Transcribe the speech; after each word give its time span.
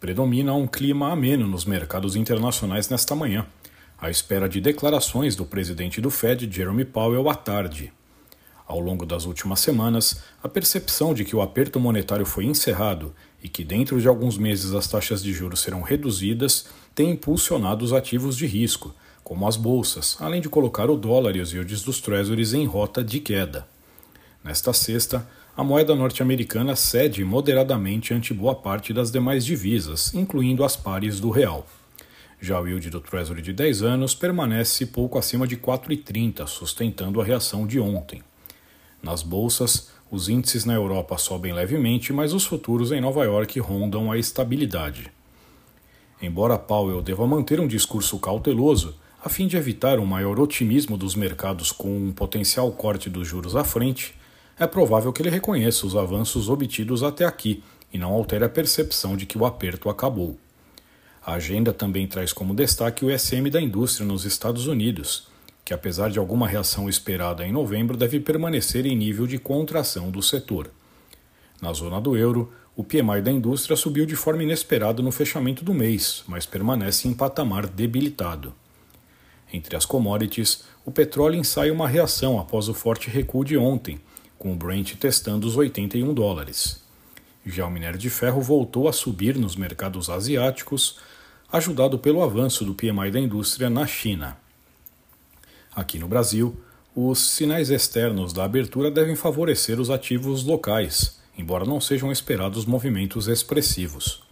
Predomina 0.00 0.54
um 0.54 0.66
clima 0.66 1.12
ameno 1.12 1.46
nos 1.46 1.66
mercados 1.66 2.16
internacionais 2.16 2.88
nesta 2.88 3.14
manhã, 3.14 3.46
à 4.00 4.08
espera 4.08 4.48
de 4.48 4.58
declarações 4.58 5.36
do 5.36 5.44
presidente 5.44 6.00
do 6.00 6.08
Fed, 6.08 6.48
Jeremy 6.50 6.86
Powell, 6.86 7.28
à 7.28 7.34
tarde. 7.34 7.92
Ao 8.66 8.80
longo 8.80 9.04
das 9.04 9.26
últimas 9.26 9.60
semanas, 9.60 10.22
a 10.42 10.48
percepção 10.48 11.12
de 11.12 11.22
que 11.22 11.36
o 11.36 11.42
aperto 11.42 11.78
monetário 11.78 12.24
foi 12.24 12.46
encerrado 12.46 13.14
e 13.42 13.48
que 13.48 13.62
dentro 13.62 14.00
de 14.00 14.08
alguns 14.08 14.38
meses 14.38 14.72
as 14.72 14.86
taxas 14.86 15.22
de 15.22 15.34
juros 15.34 15.60
serão 15.60 15.82
reduzidas 15.82 16.64
tem 16.94 17.10
impulsionado 17.10 17.84
os 17.84 17.92
ativos 17.92 18.38
de 18.38 18.46
risco, 18.46 18.94
como 19.22 19.46
as 19.46 19.56
bolsas, 19.58 20.16
além 20.18 20.40
de 20.40 20.48
colocar 20.48 20.88
o 20.88 20.96
dólar 20.96 21.36
e 21.36 21.40
os 21.40 21.52
yields 21.52 21.82
dos 21.82 22.00
treasuries 22.00 22.54
em 22.54 22.64
rota 22.64 23.04
de 23.04 23.20
queda. 23.20 23.68
Nesta 24.42 24.72
sexta, 24.72 25.28
a 25.56 25.64
moeda 25.64 25.94
norte-americana 25.94 26.76
cede 26.76 27.24
moderadamente 27.24 28.14
ante 28.14 28.32
boa 28.32 28.54
parte 28.54 28.92
das 28.92 29.10
demais 29.10 29.44
divisas, 29.44 30.14
incluindo 30.14 30.64
as 30.64 30.76
pares 30.76 31.20
do 31.20 31.30
real. 31.30 31.66
Já 32.40 32.58
o 32.60 32.66
yield 32.66 32.88
do 32.88 33.00
Treasury 33.00 33.42
de 33.42 33.52
10 33.52 33.82
anos 33.82 34.14
permanece 34.14 34.86
pouco 34.86 35.18
acima 35.18 35.46
de 35.46 35.56
4,30, 35.56 36.46
sustentando 36.46 37.20
a 37.20 37.24
reação 37.24 37.66
de 37.66 37.78
ontem. 37.78 38.22
Nas 39.02 39.22
bolsas, 39.22 39.90
os 40.10 40.28
índices 40.28 40.64
na 40.64 40.74
Europa 40.74 41.18
sobem 41.18 41.52
levemente, 41.52 42.12
mas 42.12 42.32
os 42.32 42.46
futuros 42.46 42.92
em 42.92 43.00
Nova 43.00 43.24
York 43.24 43.60
rondam 43.60 44.10
a 44.10 44.16
estabilidade. 44.16 45.12
Embora 46.22 46.58
Powell 46.58 47.02
deva 47.02 47.26
manter 47.26 47.60
um 47.60 47.66
discurso 47.66 48.18
cauteloso, 48.18 48.94
a 49.22 49.28
fim 49.28 49.46
de 49.46 49.56
evitar 49.56 49.98
um 49.98 50.06
maior 50.06 50.40
otimismo 50.40 50.96
dos 50.96 51.14
mercados 51.14 51.72
com 51.72 51.94
um 51.94 52.12
potencial 52.12 52.70
corte 52.72 53.10
dos 53.10 53.28
juros 53.28 53.54
à 53.54 53.64
frente, 53.64 54.14
é 54.60 54.66
provável 54.66 55.10
que 55.10 55.22
ele 55.22 55.30
reconheça 55.30 55.86
os 55.86 55.96
avanços 55.96 56.50
obtidos 56.50 57.02
até 57.02 57.24
aqui 57.24 57.64
e 57.90 57.96
não 57.96 58.12
altere 58.12 58.44
a 58.44 58.48
percepção 58.48 59.16
de 59.16 59.24
que 59.24 59.38
o 59.38 59.46
aperto 59.46 59.88
acabou. 59.88 60.38
A 61.24 61.32
agenda 61.32 61.72
também 61.72 62.06
traz 62.06 62.30
como 62.30 62.54
destaque 62.54 63.02
o 63.02 63.18
SM 63.18 63.48
da 63.50 63.58
indústria 63.58 64.06
nos 64.06 64.26
Estados 64.26 64.66
Unidos, 64.66 65.28
que 65.64 65.72
apesar 65.72 66.10
de 66.10 66.18
alguma 66.18 66.46
reação 66.46 66.90
esperada 66.90 67.46
em 67.46 67.52
novembro, 67.52 67.96
deve 67.96 68.20
permanecer 68.20 68.84
em 68.84 68.94
nível 68.94 69.26
de 69.26 69.38
contração 69.38 70.10
do 70.10 70.22
setor. 70.22 70.70
Na 71.62 71.72
zona 71.72 71.98
do 71.98 72.14
euro, 72.14 72.52
o 72.76 72.84
PMI 72.84 73.22
da 73.22 73.32
indústria 73.32 73.76
subiu 73.76 74.04
de 74.04 74.14
forma 74.14 74.42
inesperada 74.42 75.02
no 75.02 75.10
fechamento 75.10 75.64
do 75.64 75.72
mês, 75.72 76.22
mas 76.28 76.44
permanece 76.44 77.08
em 77.08 77.14
patamar 77.14 77.66
debilitado. 77.66 78.52
Entre 79.50 79.74
as 79.74 79.86
commodities, 79.86 80.64
o 80.84 80.90
petróleo 80.90 81.36
ensaia 81.36 81.72
uma 81.72 81.88
reação 81.88 82.38
após 82.38 82.68
o 82.68 82.74
forte 82.74 83.08
recuo 83.08 83.42
de 83.42 83.56
ontem, 83.56 83.98
com 84.40 84.54
o 84.54 84.56
Brent 84.56 84.94
testando 84.94 85.46
os 85.46 85.54
81 85.54 86.14
dólares. 86.14 86.82
Já 87.44 87.66
o 87.66 87.70
minério 87.70 87.98
de 87.98 88.08
ferro 88.08 88.40
voltou 88.40 88.88
a 88.88 88.92
subir 88.92 89.36
nos 89.36 89.54
mercados 89.54 90.08
asiáticos, 90.08 90.96
ajudado 91.52 91.98
pelo 91.98 92.22
avanço 92.22 92.64
do 92.64 92.74
PMI 92.74 93.10
da 93.10 93.20
indústria 93.20 93.68
na 93.68 93.86
China. 93.86 94.38
Aqui 95.76 95.98
no 95.98 96.08
Brasil, 96.08 96.58
os 96.96 97.20
sinais 97.20 97.68
externos 97.68 98.32
da 98.32 98.44
abertura 98.44 98.90
devem 98.90 99.14
favorecer 99.14 99.78
os 99.78 99.90
ativos 99.90 100.42
locais, 100.42 101.20
embora 101.36 101.66
não 101.66 101.78
sejam 101.78 102.10
esperados 102.10 102.64
movimentos 102.64 103.28
expressivos. 103.28 104.22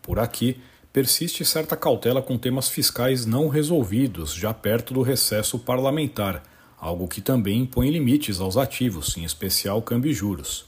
Por 0.00 0.20
aqui, 0.20 0.60
persiste 0.92 1.44
certa 1.44 1.76
cautela 1.76 2.22
com 2.22 2.38
temas 2.38 2.68
fiscais 2.68 3.26
não 3.26 3.48
resolvidos, 3.48 4.32
já 4.32 4.54
perto 4.54 4.94
do 4.94 5.02
recesso 5.02 5.58
parlamentar 5.58 6.44
algo 6.82 7.06
que 7.06 7.20
também 7.20 7.60
impõe 7.60 7.90
limites 7.90 8.40
aos 8.40 8.56
ativos, 8.56 9.16
em 9.16 9.22
especial 9.22 9.80
câmbio 9.80 10.10
e 10.10 10.12
juros. 10.12 10.64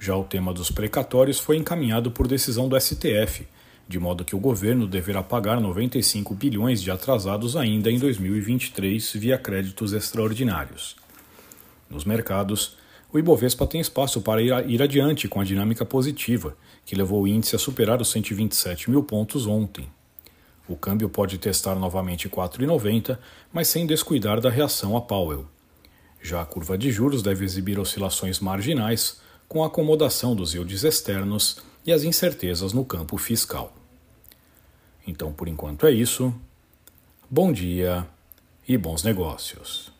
Já 0.00 0.16
o 0.16 0.24
tema 0.24 0.50
dos 0.50 0.70
precatórios 0.70 1.38
foi 1.38 1.58
encaminhado 1.58 2.10
por 2.10 2.26
decisão 2.26 2.70
do 2.70 2.80
STF, 2.80 3.46
de 3.86 3.98
modo 3.98 4.24
que 4.24 4.34
o 4.34 4.38
governo 4.38 4.86
deverá 4.86 5.22
pagar 5.22 5.60
95 5.60 6.34
bilhões 6.34 6.80
de 6.80 6.90
atrasados 6.90 7.54
ainda 7.54 7.90
em 7.90 7.98
2023 7.98 9.12
via 9.12 9.36
créditos 9.36 9.92
extraordinários. 9.92 10.96
Nos 11.90 12.06
mercados, 12.06 12.78
o 13.12 13.18
Ibovespa 13.18 13.66
tem 13.66 13.78
espaço 13.78 14.22
para 14.22 14.40
ir, 14.40 14.80
adiante 14.82 15.28
com 15.28 15.38
a 15.38 15.44
dinâmica 15.44 15.84
positiva, 15.84 16.56
que 16.86 16.96
levou 16.96 17.22
o 17.22 17.28
índice 17.28 17.54
a 17.54 17.58
superar 17.58 18.00
os 18.00 18.10
127 18.10 18.90
mil 18.90 19.02
pontos 19.02 19.46
ontem. 19.46 19.86
O 20.68 20.76
câmbio 20.76 21.08
pode 21.08 21.38
testar 21.38 21.74
novamente 21.76 22.28
4,90, 22.28 23.18
mas 23.52 23.68
sem 23.68 23.86
descuidar 23.86 24.40
da 24.40 24.50
reação 24.50 24.96
a 24.96 25.00
Powell. 25.00 25.46
Já 26.20 26.42
a 26.42 26.46
curva 26.46 26.76
de 26.76 26.90
juros 26.90 27.22
deve 27.22 27.44
exibir 27.44 27.78
oscilações 27.78 28.40
marginais, 28.40 29.20
com 29.48 29.62
a 29.62 29.68
acomodação 29.68 30.34
dos 30.34 30.54
yields 30.54 30.82
externos 30.82 31.58
e 31.84 31.92
as 31.92 32.02
incertezas 32.02 32.72
no 32.72 32.84
campo 32.84 33.16
fiscal. 33.16 33.72
Então, 35.06 35.32
por 35.32 35.46
enquanto 35.46 35.86
é 35.86 35.92
isso. 35.92 36.34
Bom 37.30 37.52
dia 37.52 38.06
e 38.66 38.76
bons 38.76 39.04
negócios. 39.04 39.92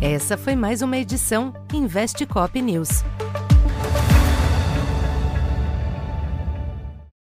Essa 0.00 0.36
foi 0.36 0.54
mais 0.54 0.82
uma 0.82 0.96
edição 0.96 1.52
Investe 1.72 2.26
Cop 2.26 2.60
News. 2.60 3.02